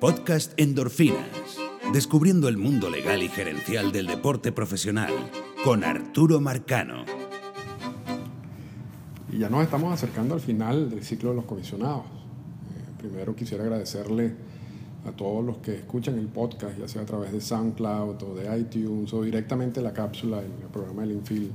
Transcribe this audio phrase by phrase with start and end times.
[0.00, 1.58] Podcast Endorfinas.
[1.92, 5.12] Descubriendo el mundo legal y gerencial del deporte profesional
[5.64, 7.04] con Arturo Marcano.
[9.32, 12.04] Y ya nos estamos acercando al final del ciclo de los comisionados.
[12.04, 14.34] Eh, primero quisiera agradecerle
[15.04, 18.56] a todos los que escuchan el podcast, ya sea a través de SoundCloud o de
[18.56, 21.50] iTunes o directamente la cápsula en el programa del Infil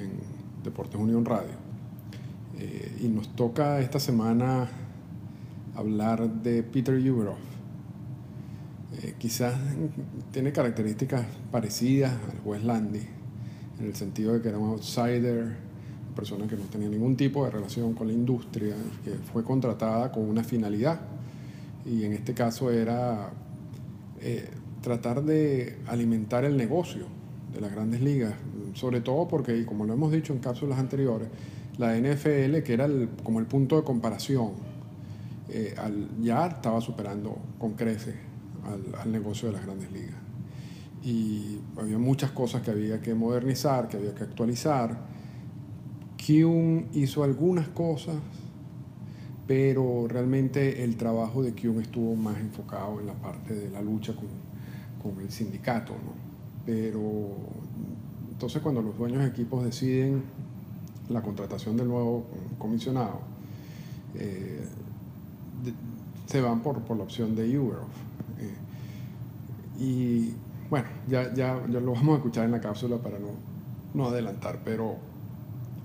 [0.00, 1.54] en Deportes Unión Radio.
[2.58, 4.68] Eh, y nos toca esta semana
[5.76, 7.57] hablar de Peter Uberoff.
[8.96, 9.54] Eh, quizás
[10.32, 16.46] tiene características parecidas al juez en el sentido de que era un outsider, una persona
[16.46, 18.74] que no tenía ningún tipo de relación con la industria,
[19.04, 21.00] que fue contratada con una finalidad.
[21.84, 23.30] Y en este caso era
[24.20, 24.48] eh,
[24.80, 27.06] tratar de alimentar el negocio
[27.52, 28.34] de las grandes ligas,
[28.72, 31.28] sobre todo porque, como lo hemos dicho en cápsulas anteriores,
[31.76, 32.88] la NFL, que era
[33.22, 34.52] como el punto de comparación,
[35.50, 35.74] eh,
[36.20, 38.27] ya estaba superando con creces
[38.72, 40.16] al, negocio de las grandes ligas.
[41.02, 44.98] Y había muchas cosas que había que modernizar, que había que actualizar.
[46.24, 48.16] Kuhn hizo algunas cosas,
[49.46, 54.14] pero realmente el trabajo de Kuhn estuvo más enfocado en la parte de la lucha
[54.14, 54.26] con,
[55.02, 55.94] con el sindicato.
[56.66, 57.36] Pero
[58.38, 60.22] entonces cuando los dueños de equipos deciden
[61.08, 62.26] la contratación del nuevo
[62.58, 63.20] comisionado,
[64.14, 64.64] eh,
[66.26, 67.88] se van por, por, la opción de Uberoff.
[69.78, 70.34] Y
[70.68, 73.28] bueno, ya, ya, ya, lo vamos a escuchar en la cápsula para no,
[73.94, 74.96] no adelantar, pero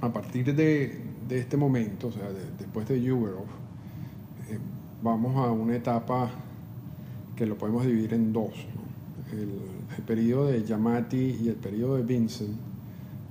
[0.01, 3.49] a partir de, de este momento, o sea, después de Uberoff,
[4.49, 4.59] eh,
[5.01, 6.29] vamos a una etapa
[7.35, 8.53] que lo podemos dividir en dos.
[9.31, 9.49] El,
[9.97, 12.55] el periodo de Yamati y el periodo de Vincent,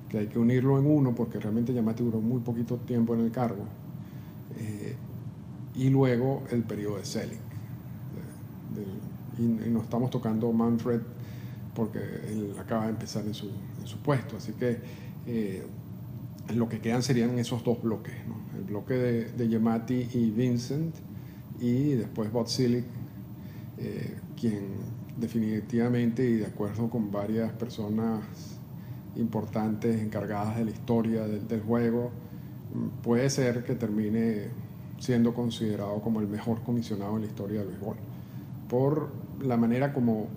[0.09, 3.31] que hay que unirlo en uno porque realmente Yamati duró muy poquito tiempo en el
[3.31, 3.65] cargo.
[4.59, 4.95] Eh,
[5.75, 7.39] y luego el periodo de Selig.
[9.39, 11.01] Y, nos estamos tocando Manfred
[11.75, 14.37] porque él acaba de empezar en su, en su puesto.
[14.37, 14.79] Así que
[15.27, 15.63] eh,
[16.55, 18.59] lo que quedan serían esos dos bloques, ¿no?
[18.59, 20.95] el bloque de, de, Yamati y Vincent
[21.61, 22.85] y después Bob Selig,
[23.79, 28.23] eh, quien definitivamente y de acuerdo con varias personas
[29.17, 32.11] importantes encargadas de la historia del, del juego,
[33.03, 34.49] puede ser que termine
[34.99, 37.97] siendo considerado como el mejor comisionado en la historia del béisbol,
[38.73, 39.11] por
[39.43, 40.29] la manera como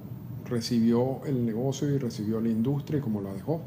[0.50, 3.62] recibió el negocio y recibió la industria y como la dejó.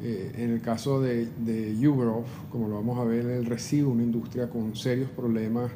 [0.00, 4.04] Eh, en el caso de, de Uberoff, como lo vamos a ver, él recibe una
[4.04, 5.72] industria con serios problemas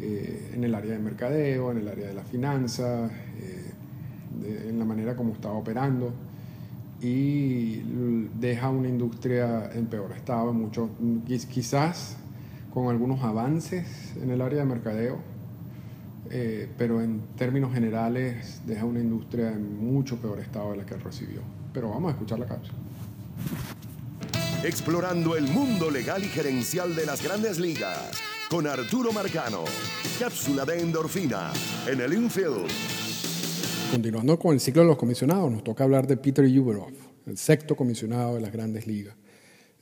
[0.00, 4.84] eh, en el área de mercadeo, en el área de la finanza, eh, en la
[4.84, 6.12] manera como estaba operando
[7.00, 7.82] y
[8.40, 10.90] deja una industria en peor estado, mucho,
[11.52, 12.16] quizás
[12.74, 15.31] con algunos avances en el área de mercadeo,
[16.30, 20.96] eh, pero en términos generales deja una industria en mucho peor estado de la que
[20.96, 21.40] recibió.
[21.72, 22.78] Pero vamos a escuchar la cápsula.
[24.64, 29.64] Explorando el mundo legal y gerencial de las grandes ligas con Arturo Marcano.
[30.18, 31.52] Cápsula de endorfina
[31.86, 32.68] en el infield.
[33.90, 36.92] Continuando con el ciclo de los comisionados, nos toca hablar de Peter Uberoff,
[37.26, 39.16] el sexto comisionado de las grandes ligas.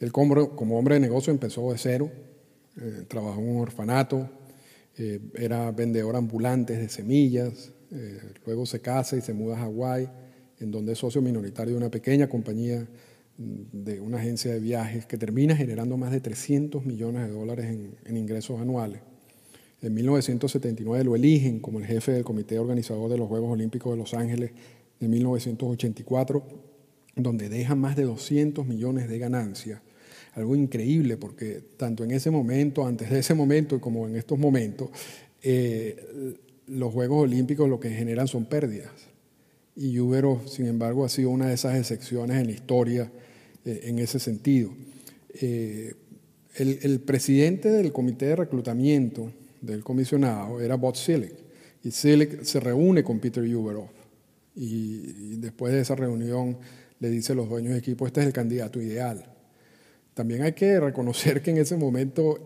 [0.01, 2.11] Él como, como hombre de negocio empezó de cero,
[2.81, 4.29] eh, trabajó en un orfanato,
[4.97, 10.09] eh, era vendedor ambulante de semillas, eh, luego se casa y se muda a Hawái,
[10.59, 12.87] en donde es socio minoritario de una pequeña compañía
[13.39, 17.67] mm, de una agencia de viajes que termina generando más de 300 millones de dólares
[17.67, 19.01] en, en ingresos anuales.
[19.83, 23.99] En 1979 lo eligen como el jefe del comité organizador de los Juegos Olímpicos de
[23.99, 24.51] Los Ángeles
[24.99, 26.43] de 1984,
[27.17, 29.81] donde deja más de 200 millones de ganancias
[30.35, 34.91] algo increíble porque tanto en ese momento, antes de ese momento como en estos momentos,
[35.43, 36.37] eh,
[36.67, 38.91] los Juegos Olímpicos lo que generan son pérdidas.
[39.77, 43.11] Y Ubero, sin embargo, ha sido una de esas excepciones en la historia
[43.65, 44.71] eh, en ese sentido.
[45.35, 45.95] Eh,
[46.57, 51.35] el, el, presidente del comité de reclutamiento del comisionado era Bob Silic.
[51.83, 53.91] Y Silic se reúne con Peter Uberoff.
[54.55, 56.59] Y, y después de esa reunión
[56.99, 59.25] le dice a los dueños de equipo, este es el candidato ideal.
[60.15, 62.45] También hay que reconocer que en ese momento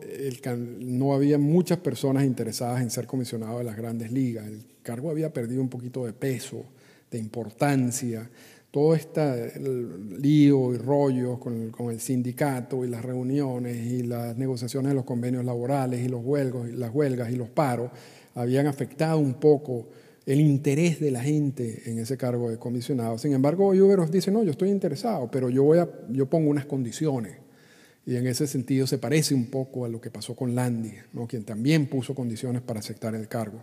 [0.80, 4.46] no había muchas personas interesadas en ser comisionado de las grandes ligas.
[4.46, 6.64] El cargo había perdido un poquito de peso,
[7.10, 8.28] de importancia.
[8.70, 9.58] Todo este
[10.18, 14.96] lío y rollos con el, con el, sindicato y las reuniones y las negociaciones de
[14.96, 17.92] los convenios laborales y los huelgos, y las huelgas y los paros
[18.34, 19.88] habían afectado un poco
[20.26, 23.18] el interés de la gente en ese cargo de comisionado.
[23.18, 26.66] Sin embargo, Uberos dice, no, yo estoy interesado, pero yo, voy a, yo pongo unas
[26.66, 27.43] condiciones.
[28.06, 31.26] Y en ese sentido se parece un poco a lo que pasó con Landy, ¿no?
[31.26, 33.62] quien también puso condiciones para aceptar el cargo.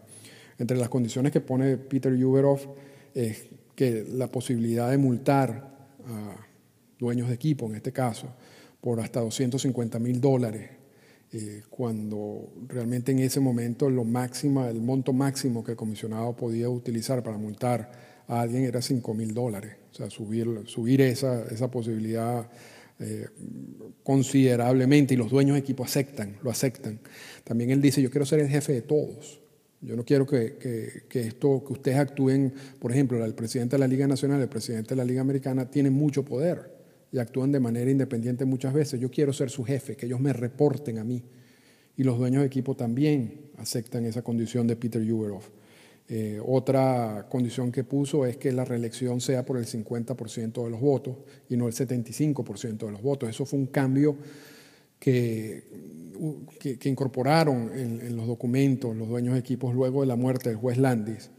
[0.57, 2.65] Entre las condiciones que pone Peter Uberoff
[3.13, 6.35] es que la posibilidad de multar a
[6.99, 8.27] dueños de equipo, en este caso,
[8.79, 10.69] por hasta 250 mil dólares,
[11.33, 16.69] eh, cuando realmente en ese momento lo máximo, el monto máximo que el comisionado podía
[16.69, 17.91] utilizar para multar
[18.27, 19.77] a alguien era 5 mil dólares.
[19.91, 22.49] O sea, subir, subir esa, esa posibilidad
[23.01, 23.27] eh,
[24.03, 26.99] considerablemente y los dueños de equipo aceptan, lo aceptan.
[27.43, 29.41] También él dice, yo quiero ser el jefe de todos.
[29.81, 33.87] Yo no quiero que, que, esto, que ustedes actúen, por ejemplo, el presidente de la
[33.87, 36.71] Liga Nacional, el presidente de la Liga Americana, tienen mucho poder
[37.11, 38.99] y actúan de manera independiente muchas veces.
[38.99, 41.23] Yo quiero ser su jefe, que ellos me reporten a mí.
[41.97, 45.49] Y los dueños de equipo también aceptan esa condición de Peter Uberoff.
[46.13, 50.81] Eh, otra condición que puso es que la reelección sea por el 50% de los
[50.81, 51.15] votos
[51.47, 53.29] y no el 75% de los votos.
[53.29, 54.17] Eso fue un cambio
[54.99, 55.63] que,
[56.59, 60.57] que, incorporaron en, en, los documentos los dueños de equipos luego de la muerte del
[60.57, 61.31] juez Landis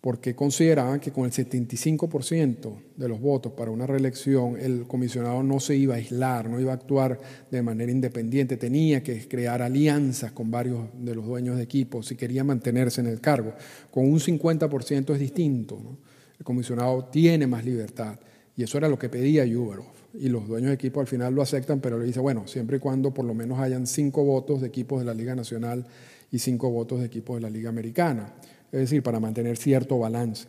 [0.00, 5.60] porque consideraban que con el 75% de los votos para una reelección el comisionado no
[5.60, 7.20] se iba a aislar, no iba a actuar
[7.50, 12.16] de manera independiente, tenía que crear alianzas con varios de los dueños de equipos si
[12.16, 13.52] quería mantenerse en el cargo.
[13.90, 15.98] Con un 50% es distinto,
[16.38, 18.18] el comisionado tiene más libertad
[18.56, 20.00] y eso era lo que pedía Uberoff.
[20.14, 22.80] Y los dueños de equipo al final lo aceptan, pero le dice, bueno, siempre y
[22.80, 25.86] cuando por lo menos hayan cinco votos de equipos de la Liga Nacional
[26.32, 28.34] y cinco votos de equipos de la Liga Americana
[28.72, 30.46] es decir, para mantener cierto balance.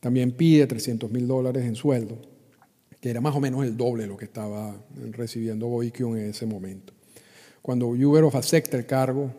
[0.00, 2.18] También pide 300 mil dólares en sueldo,
[3.00, 4.76] que era más o menos el doble de lo que estaba
[5.12, 6.92] recibiendo Boykion en ese momento.
[7.62, 9.30] Cuando Uberoff acepta el cargo,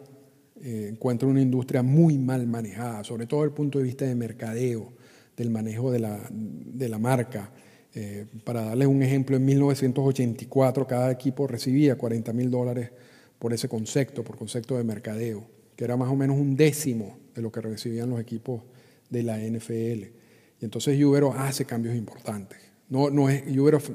[0.61, 4.15] eh, encuentra una industria muy mal manejada, sobre todo desde el punto de vista de
[4.15, 4.91] mercadeo,
[5.37, 7.49] del manejo de la, de la marca.
[7.95, 12.91] Eh, para darles un ejemplo, en 1984 cada equipo recibía 40 mil dólares
[13.39, 17.43] por ese concepto, por concepto de mercadeo, que era más o menos un décimo de
[17.43, 18.61] lo que recibían los equipos
[19.09, 20.03] de la NFL.
[20.59, 22.59] Y entonces Ubero hace cambios importantes.
[22.89, 23.43] No, no es,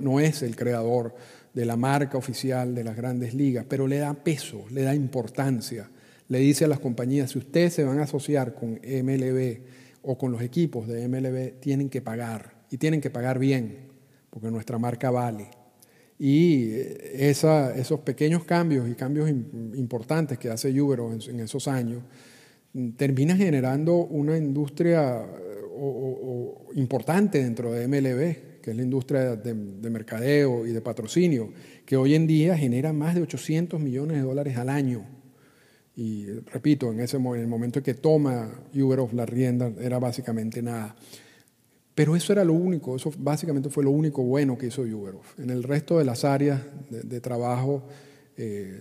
[0.01, 1.15] no es el creador
[1.53, 5.91] de la marca oficial de las grandes ligas, pero le da peso, le da importancia.
[6.29, 9.59] Le dice a las compañías, si ustedes se van a asociar con MLB
[10.03, 13.89] o con los equipos de MLB, tienen que pagar, y tienen que pagar bien,
[14.31, 15.51] porque nuestra marca vale.
[16.19, 16.71] Y
[17.13, 22.03] esa, esos pequeños cambios y cambios importantes que hace Ubero en esos años,
[22.97, 29.55] termina generando una industria eh, importante dentro de MLB, que es la industria de,
[29.91, 31.53] mercadeo y de patrocinio,
[31.85, 35.05] que hoy en día genera más de 800 millones de dólares al año.
[35.97, 40.61] Y repito, en, ese, en el momento en que toma Uberoff la rienda, era básicamente
[40.61, 40.97] nada.
[41.95, 45.39] Pero eso era lo único, eso básicamente fue lo único bueno que hizo Uberoff.
[45.39, 46.61] En el resto de las áreas
[46.91, 47.87] de, trabajo,
[48.37, 48.81] eh,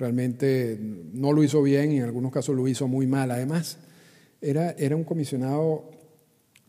[0.00, 3.30] realmente no lo hizo bien y en algunos casos lo hizo muy mal.
[3.30, 3.78] Además,
[4.40, 5.90] era, era un comisionado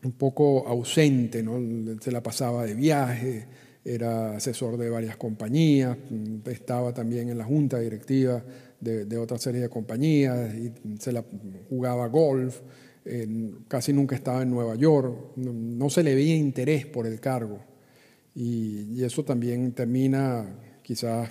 [0.04, 1.58] un poco ausente, ¿no?
[2.00, 3.46] se la pasaba de viaje,
[3.84, 5.96] era asesor de varias compañías,
[6.44, 8.44] estaba también en la junta directiva
[8.78, 11.24] de, de otra serie de compañías y se la
[11.68, 12.60] jugaba golf,
[13.66, 17.60] casi nunca estaba en Nueva York, no, se le veía interés por el cargo
[18.34, 20.44] y, y eso también termina
[20.82, 21.30] quizás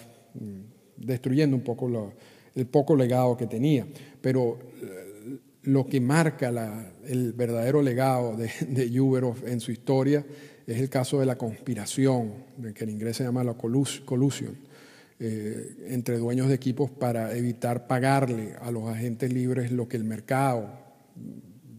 [1.03, 2.13] destruyendo un poco
[2.55, 3.85] el poco legado que tenía.
[4.21, 6.49] Pero eh, lo que marca
[7.07, 10.25] el verdadero legado de, de en su historia
[10.67, 12.33] es el caso de la conspiración,
[12.73, 14.57] que en inglés se llama la collusion,
[15.19, 20.03] eh, entre dueños de equipos para evitar pagarle a los agentes libres lo que el
[20.03, 20.69] mercado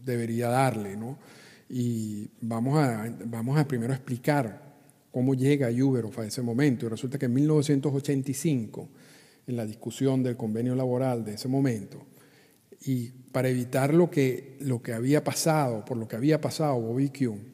[0.05, 0.95] debería darle.
[0.95, 1.17] ¿no?
[1.69, 4.73] Y vamos a, vamos a primero explicar
[5.11, 6.85] cómo llega Uberoff a ese momento.
[6.85, 8.89] Y resulta que en 1985
[9.47, 12.05] en la discusión del convenio laboral de ese momento.
[12.85, 17.09] Y para evitar lo que, lo que había pasado, por lo que había pasado Bobby
[17.09, 17.53] Kuhn,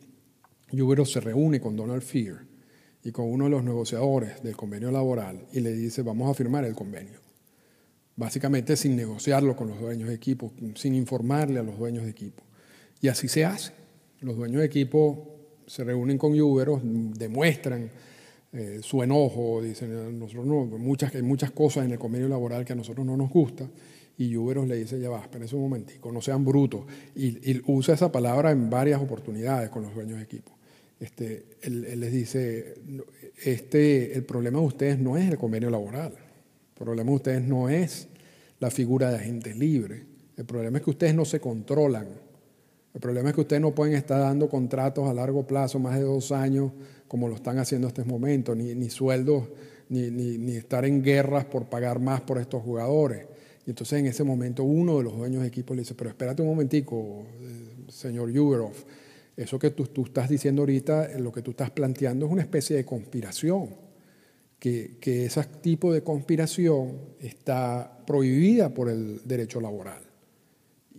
[0.72, 2.46] Yubero se reúne con Donald Fear
[3.04, 6.66] y con uno de los negociadores del convenio laboral y le dice, vamos a firmar
[6.66, 7.20] el convenio.
[8.16, 12.44] Básicamente sin negociarlo con los dueños de equipo, sin informarle a los dueños de equipo.
[13.02, 13.72] Y así se hace.
[14.20, 17.90] Los dueños de equipo se reúnen con Yubero, demuestran
[18.52, 22.74] eh, su enojo, dicen, nosotros no, muchas, hay muchas cosas en el convenio laboral que
[22.74, 23.70] a nosotros no nos gusta,
[24.18, 26.82] y Uberos le dice, ya va, espérense un momentico, no sean brutos,
[27.16, 30.52] y, usa esa palabra en varias oportunidades con los dueños de equipo.
[31.00, 32.74] Este, él, les dice,
[33.44, 37.70] este, el problema de ustedes no es el convenio laboral, el problema de ustedes no
[37.70, 38.08] es
[38.60, 40.02] la figura de agentes libres,
[40.38, 42.08] el problema es que ustedes no se controlan,
[42.94, 46.02] el problema es que ustedes no pueden estar dando contratos a largo plazo, más de
[46.04, 46.72] dos años,
[47.10, 49.46] como lo están haciendo en estos momentos, ni, ni sueldos,
[49.90, 53.26] ni, ni, estar en guerras por pagar más por estos jugadores.
[53.66, 56.44] Y entonces en ese momento uno de los dueños de equipo le dice, pero espérate
[56.44, 57.26] un momentico,
[57.90, 58.74] señor Yuberov,
[59.36, 62.76] eso que tú, tú, estás diciendo ahorita, lo que tú estás planteando es una especie
[62.76, 63.70] de conspiración,
[64.60, 70.04] que, que ese tipo de conspiración está prohibida por el derecho laboral.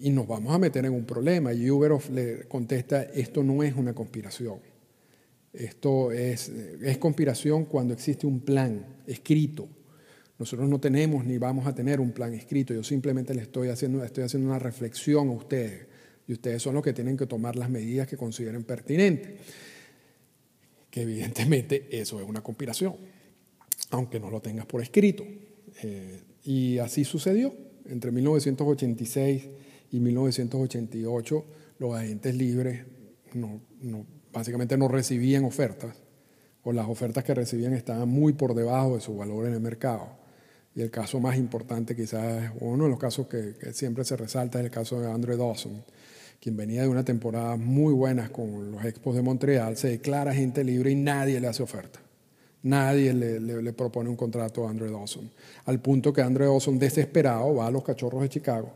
[0.00, 1.52] Y nos vamos a meter en un problema.
[1.52, 4.69] Y Yuberov le contesta, esto no es una conspiración.
[5.52, 6.50] Esto es,
[6.98, 9.68] conspiración cuando existe un plan escrito.
[10.38, 12.72] Nosotros no tenemos ni vamos a tener un plan escrito.
[12.72, 15.86] Yo simplemente le estoy haciendo, estoy haciendo una reflexión a ustedes
[16.26, 19.32] y ustedes son los que tienen que tomar las medidas que consideren pertinentes.
[20.88, 22.94] Que evidentemente eso es una conspiración,
[23.90, 25.24] aunque no lo tengas por escrito.
[25.82, 27.52] Eh, y así sucedió.
[27.86, 29.48] Entre 1986
[29.90, 31.44] y 1988
[31.78, 32.84] los agentes libres
[33.34, 35.96] no, no, básicamente no recibían ofertas,
[36.62, 40.20] o las ofertas que recibían estaban muy por debajo de su valor en el mercado.
[40.74, 44.66] Y el caso más importante, quizás uno de los casos que, siempre se resalta, es
[44.66, 45.82] el caso de Andre Dawson,
[46.40, 50.62] quien venía de una temporada muy buena con los Expos de Montreal, se declara agente
[50.62, 52.00] libre y nadie le hace oferta.
[52.62, 55.30] Nadie le, le, propone un contrato a Andre Dawson.
[55.64, 58.70] Al punto que Andre Dawson, desesperado, va a los cachorros de Chicago,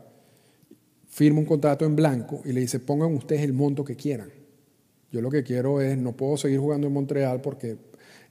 [1.07, 4.29] firma un contrato en blanco y le dice: pongan ustedes el monto que quieran.
[5.15, 7.77] Yo lo que quiero es, no puedo seguir jugando en Montreal porque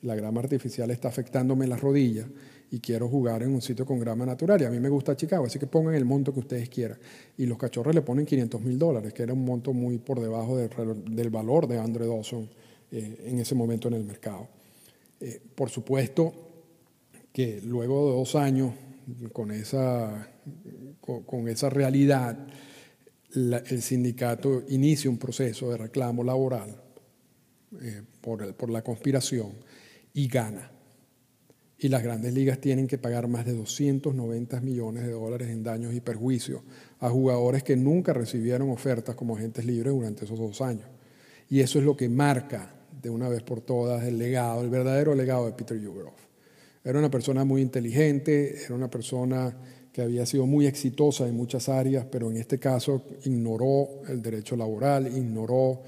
[0.03, 2.27] la grama artificial está afectándome las rodillas
[2.71, 4.61] y quiero jugar en un sitio con grama natural.
[4.61, 6.99] Y a mí me gusta Chicago, así que pongan el monto que ustedes quieran.
[7.39, 10.59] Y los cachorros le ponen 500 mil dólares, que era un monto muy por debajo
[10.59, 12.51] del, valor de Andre Dawson
[12.93, 14.47] eh, en ese momento en el mercado.
[15.21, 16.35] Eh, por supuesto
[17.33, 18.75] que luego de dos años
[19.33, 20.29] con esa,
[21.01, 22.47] con, esa realidad,
[23.35, 26.81] el sindicato inicia un proceso de reclamo laboral
[27.81, 29.53] eh, por, por la conspiración
[30.13, 30.71] y gana
[31.85, 35.93] y las grandes ligas tienen que pagar más de 290 millones de dólares en daños
[35.93, 36.63] y perjuicios
[37.01, 40.87] a jugadores que nunca recibieron ofertas como agentes libres durante esos dos años.
[41.51, 45.15] Y eso es lo que marca de una vez por todas el legado, el verdadero
[45.15, 46.15] legado de Peter Yuberov.
[46.83, 49.55] Era una persona muy inteligente, era una persona
[49.95, 54.57] que había sido muy exitosa en muchas áreas, pero en este caso ignoró el derecho
[54.57, 55.83] laboral, ignoró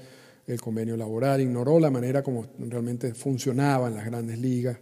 [0.47, 4.77] el convenio laboral, ignoró la manera como realmente funcionaban las grandes ligas.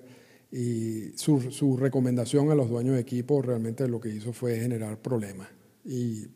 [0.51, 5.47] Y su, recomendación a los dueños de equipo realmente lo que hizo fue generar problemas
[5.83, 6.27] y,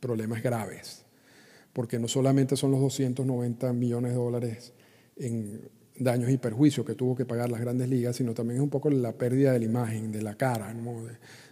[0.00, 1.04] problemas graves,
[1.72, 4.72] porque no solamente son los 290 millones de dólares
[5.16, 5.60] en
[5.96, 8.90] daños y perjuicios que tuvo que pagar las grandes ligas, sino también es un poco
[8.90, 10.82] la pérdida de la imagen, de la cara, de,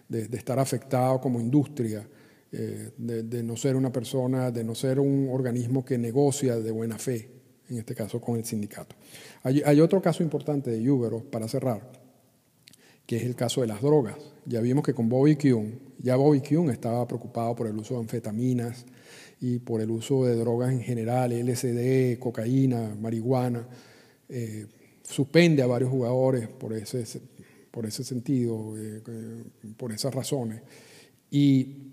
[0.09, 2.07] de, estar afectado como industria,
[2.53, 6.99] eh, de, no ser una persona, de no ser un organismo que negocia de buena
[6.99, 7.29] fe,
[7.69, 8.95] en este caso con el sindicato.
[9.43, 11.91] Hay, otro caso importante de Uber, para cerrar,
[13.07, 14.17] que es el caso de las drogas.
[14.47, 18.01] Ya vimos que con Bobby Kuhn, ya Bobby Kuhn estaba preocupado por el uso de
[18.01, 18.85] anfetaminas
[19.41, 23.67] y por el uso de drogas en general, LSD, cocaína, marihuana.
[24.29, 24.67] Eh,
[25.03, 27.05] suspende a varios jugadores por ese,
[27.75, 29.45] por ese sentido, eh, eh,
[29.77, 30.63] por esas razones.
[31.29, 31.91] Y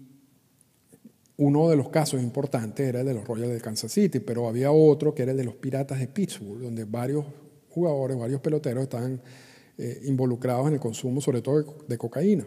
[1.37, 4.71] uno de los casos importantes era el de los Royals de Kansas City, pero había
[4.71, 7.25] otro que era el de los Piratas de Pittsburgh, donde varios
[7.71, 9.19] jugadores, varios peloteros estaban
[9.79, 12.45] eh, involucrados en el consumo, sobre todo de, cocaína.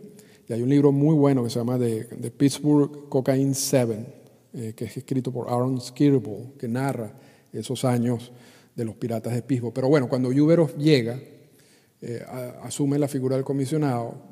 [0.49, 4.07] Y hay un libro muy bueno que se llama The, Pittsburgh Cocaine 7,
[4.53, 7.13] eh, que es escrito por Aaron Skirball, que narra
[7.53, 8.31] esos años
[8.77, 9.75] de los Piratas de Pittsburgh.
[9.75, 11.19] Pero bueno, cuando Yuberov llega,
[12.07, 12.25] eh,
[12.63, 14.31] asume la figura del comisionado,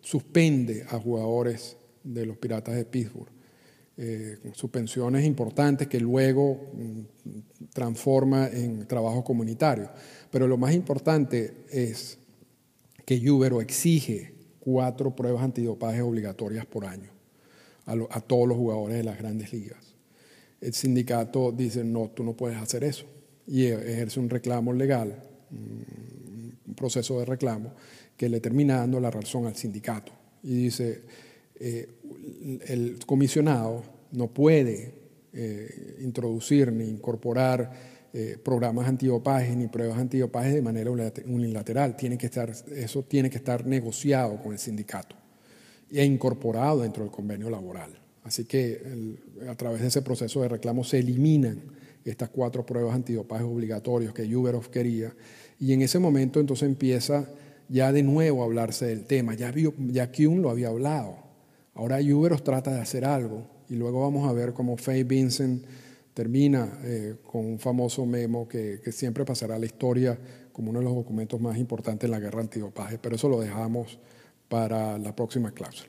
[0.00, 3.40] suspende a jugadores de los Piratas de Pittsburgh
[4.02, 7.00] eh, suspensiones importantes que luego mm,
[7.74, 9.90] transforma en trabajo comunitario.
[10.30, 12.16] Pero lo más importante es
[13.04, 17.10] que Ubero exige cuatro pruebas antidopaje obligatorias por año
[17.84, 19.94] a, todos los jugadores de las grandes ligas.
[20.62, 23.04] El sindicato dice, no, tú no puedes hacer eso.
[23.46, 26.19] Y ejerce un reclamo legal, mm,
[26.70, 27.72] un proceso de reclamo,
[28.16, 30.12] que le termina dando la razón al sindicato.
[30.42, 31.02] Y dice,
[31.58, 31.88] eh,
[32.66, 34.94] el comisionado no puede
[35.32, 37.70] eh, introducir ni incorporar
[38.12, 41.96] eh, programas antidopaje ni pruebas antidopaje de manera unilateral.
[41.96, 45.16] Tiene que estar, eso tiene que estar negociado con el sindicato
[45.90, 47.98] e incorporado dentro del convenio laboral.
[48.24, 49.16] Así que
[49.48, 51.60] a través de ese proceso de reclamo se eliminan
[52.04, 55.12] estas cuatro pruebas antidopaje obligatorios que Uberov quería
[55.60, 57.28] y en ese momento entonces empieza
[57.68, 59.34] ya de nuevo a hablarse del tema.
[59.34, 59.54] Ya,
[59.88, 61.30] ya Kuhn lo había hablado
[61.74, 65.64] Ahora Uberos trata de hacer algo y luego vamos a ver cómo Faye Vincent
[66.12, 70.18] termina eh, con un famoso memo que, que, siempre pasará a la historia
[70.52, 73.98] como uno de los documentos más importantes en la guerra antidopaje, pero eso lo dejamos
[74.48, 75.84] para la próxima clase.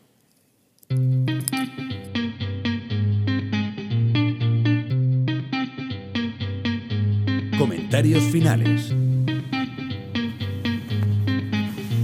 [7.57, 8.93] comentarios finales.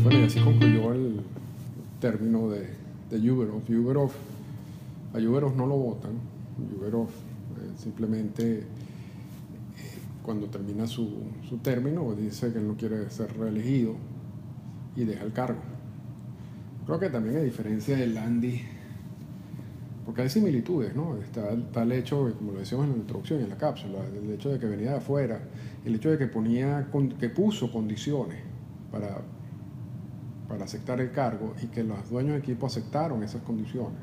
[0.08, 1.20] Bueno, y así concluyó el
[2.00, 2.70] término de,
[3.12, 4.10] de Uberov.
[5.14, 6.12] a Uberov no lo votan.
[6.80, 8.64] Uberov eh, simplemente eh,
[10.24, 11.10] cuando termina su,
[11.50, 13.96] su término dice que él no quiere ser reelegido
[14.96, 15.60] y deja el cargo.
[16.86, 18.62] Creo que también hay diferencia de Landy,
[20.06, 21.18] porque hay similitudes, ¿no?
[21.18, 21.52] Está,
[21.84, 24.68] el hecho, como lo decíamos en la introducción, en la cápsula, el hecho de que
[24.68, 25.42] venía de afuera,
[25.84, 26.88] el hecho de que, ponía,
[27.20, 28.38] que puso condiciones
[28.90, 29.18] para,
[30.48, 34.00] para aceptar el cargo y que los dueños de equipo aceptaron esas condiciones.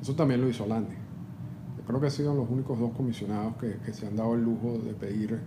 [0.00, 0.94] Eso también lo hizo Landy.
[1.78, 4.78] Yo creo que han sido los únicos dos comisionados que, se han dado el lujo
[4.78, 5.40] de pedir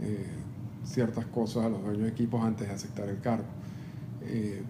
[0.00, 0.26] eh,
[0.84, 3.46] ciertas cosas a los dueños de equipos antes de aceptar el cargo.
[4.22, 4.62] Eh,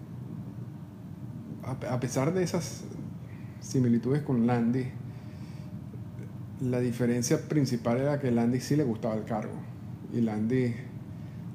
[1.63, 2.83] a pesar de esas
[3.59, 4.85] similitudes con Landy,
[6.61, 9.55] la diferencia principal era que Landy sí le gustaba el cargo
[10.13, 10.73] y Landy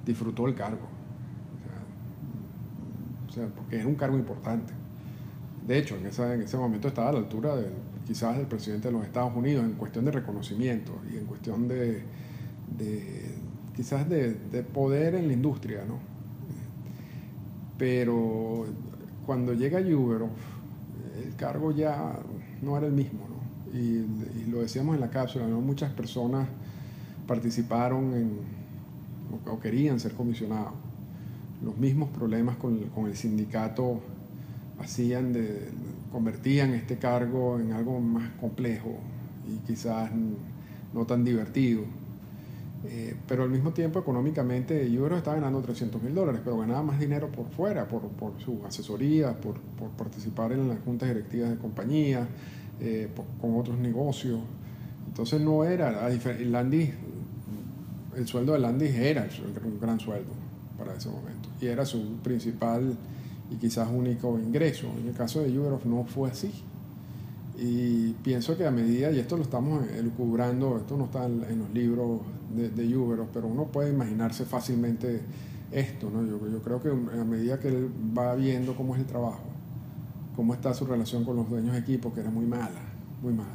[0.05, 1.00] disfrutó el cargo.
[3.31, 4.73] O sea, porque era un cargo importante.
[5.67, 7.71] De hecho, en, en ese momento estaba a la altura del,
[8.07, 12.03] quizás del presidente de los Estados Unidos en cuestión de reconocimiento y en cuestión de,
[12.77, 13.37] de
[13.77, 15.99] quizás de, de, poder en la industria, ¿no?
[17.79, 18.67] Pero
[19.25, 20.23] cuando llega Uber,
[21.25, 22.19] el cargo ya
[22.63, 23.79] no era el mismo, ¿no?
[23.79, 24.05] y,
[24.51, 25.61] lo decíamos en la cápsula, ¿no?
[25.61, 26.49] muchas personas
[27.29, 28.39] participaron en,
[29.47, 30.73] o, querían ser comisionados.
[31.63, 34.01] Los mismos problemas con, el sindicato
[34.79, 35.69] hacían de,
[36.11, 38.97] convertían este cargo en algo más complejo
[39.47, 40.11] y quizás
[40.95, 41.83] no tan divertido.
[42.85, 46.99] Eh, pero al mismo tiempo, económicamente, Uber estaba ganando 300 mil dólares, pero ganaba más
[46.99, 51.57] dinero por fuera, por, por su asesoría, por, por, participar en las juntas directivas de
[51.57, 52.27] compañía,
[52.81, 54.41] eh, con otros negocios.
[55.07, 56.95] Entonces no era, el
[58.17, 59.29] el sueldo de Landis era
[59.65, 60.33] un gran sueldo
[60.77, 62.97] para ese momento y era su principal
[63.51, 64.89] y quizás único ingreso.
[65.01, 66.51] En el caso de Uber no fue así.
[67.59, 71.71] Y pienso que a medida, y esto lo estamos elucubrando, esto no está en, los
[71.75, 72.21] libros
[72.57, 75.21] de, de pero uno puede imaginarse fácilmente
[75.71, 76.25] esto, ¿no?
[76.25, 79.43] Yo, yo, creo que a medida que él va viendo cómo es el trabajo,
[80.37, 82.81] cómo está su relación con los dueños de equipo, que era muy mala,
[83.23, 83.51] muy mala.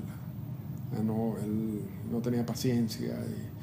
[1.04, 3.55] No, él no tenía paciencia y,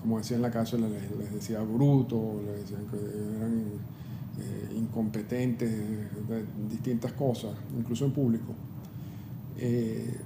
[0.00, 2.96] como decía en la casa, les, decía bruto, les decían que
[3.36, 3.64] eran
[4.38, 8.54] eh, incompetentes de distintas cosas, incluso en público.
[9.58, 10.16] Eh,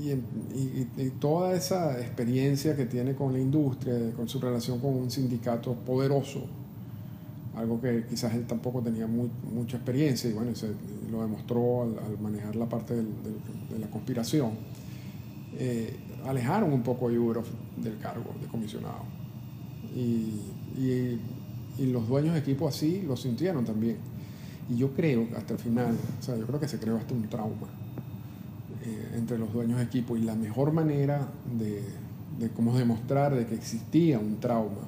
[0.00, 5.74] y, toda esa experiencia que tiene con la industria, con su relación con un sindicato
[5.74, 6.46] poderoso,
[7.56, 10.68] algo que quizás él tampoco tenía mucha experiencia y bueno, se,
[11.10, 14.52] lo demostró al, manejar la parte de la conspiración,
[15.56, 15.96] eh,
[16.26, 19.02] alejaron un poco a Europe del cargo de comisionado.
[19.94, 20.40] Y,
[21.78, 23.96] los dueños de equipo así lo sintieron también.
[24.70, 27.28] Y yo creo, hasta el final, o sea, yo creo que se creó hasta un
[27.28, 27.68] trauma
[28.84, 31.82] eh, entre los dueños de equipo y la mejor manera de,
[32.38, 34.82] de cómo demostrar de que existía un trauma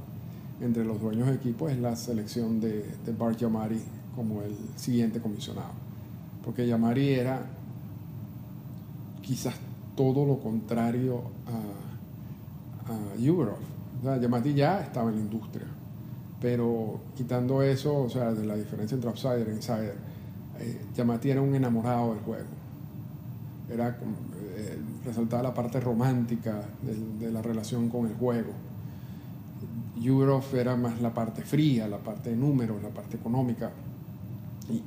[0.61, 3.81] entre los dueños de equipo es la selección de, de Bart Yamari
[4.15, 5.73] como el siguiente comisionado.
[6.45, 7.47] Porque Yamari era
[9.21, 9.55] quizás
[9.97, 12.97] todo lo contrario a, a.
[13.19, 15.67] O Yamari ya estaba en la industria,
[16.41, 19.97] pero quitando eso, o sea, de la diferencia entre outsider e insider,
[20.61, 22.57] eh, Yamati era un enamorado del juego
[23.71, 28.53] era eh, resaltaba la parte romántica de, la relación con el juego.
[30.03, 33.71] Europe era más la parte fría, la parte de números, la parte económica.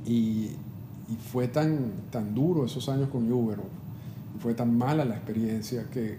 [0.05, 0.51] Y,
[1.31, 3.63] fue tan, tan duro esos años con Europe,
[4.39, 6.17] fue tan mala la experiencia que,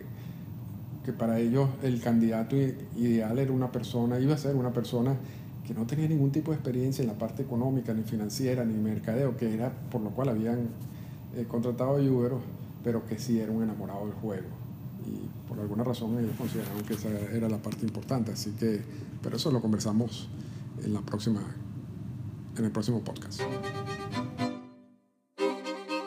[1.04, 5.16] que para ellos el candidato ideal era una persona, iba a ser una persona
[5.66, 9.36] que no tenía ningún tipo de experiencia en la parte económica, ni financiera, ni mercadeo,
[9.36, 10.68] que era por lo cual habían
[11.36, 12.32] eh, contratado a Uber,
[12.82, 14.48] pero que sí era un enamorado del juego.
[15.06, 18.32] Y por alguna razón ellos consideraron que esa era la parte importante.
[18.32, 18.80] Así que,
[19.22, 20.28] pero eso lo conversamos
[20.82, 21.40] en la próxima,
[22.56, 23.40] en el próximo podcast.